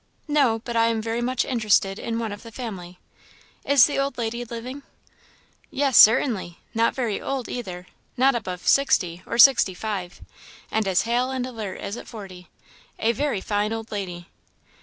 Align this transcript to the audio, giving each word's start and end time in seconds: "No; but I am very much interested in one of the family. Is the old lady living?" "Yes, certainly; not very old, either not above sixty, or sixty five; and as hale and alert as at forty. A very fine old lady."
"No; 0.27 0.57
but 0.65 0.75
I 0.75 0.87
am 0.87 0.99
very 0.99 1.21
much 1.21 1.45
interested 1.45 1.99
in 1.99 2.17
one 2.17 2.31
of 2.31 2.41
the 2.41 2.51
family. 2.51 2.97
Is 3.63 3.85
the 3.85 3.99
old 3.99 4.17
lady 4.17 4.43
living?" 4.43 4.81
"Yes, 5.69 5.95
certainly; 5.95 6.57
not 6.73 6.95
very 6.95 7.21
old, 7.21 7.47
either 7.47 7.85
not 8.17 8.33
above 8.33 8.65
sixty, 8.67 9.21
or 9.27 9.37
sixty 9.37 9.75
five; 9.75 10.19
and 10.71 10.87
as 10.87 11.03
hale 11.03 11.29
and 11.29 11.45
alert 11.45 11.79
as 11.79 11.97
at 11.97 12.07
forty. 12.07 12.49
A 12.97 13.11
very 13.11 13.41
fine 13.41 13.71
old 13.71 13.91
lady." 13.91 14.27